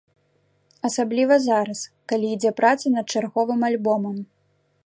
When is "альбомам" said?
3.73-4.17